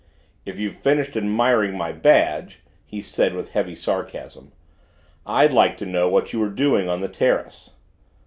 "If 0.47 0.57
you've 0.59 0.77
finished 0.77 1.15
admiring 1.15 1.77
my 1.77 1.91
badge," 1.91 2.63
he 2.87 3.03
said 3.03 3.35
with 3.35 3.49
heavy 3.49 3.75
sarcasm, 3.75 4.51
"I'd 5.27 5.53
like 5.53 5.77
to 5.77 5.85
know 5.85 6.09
what 6.09 6.33
you 6.33 6.39
were 6.39 6.49
doing 6.49 6.89
on 6.89 7.01
the 7.01 7.07
terrace." 7.07 7.75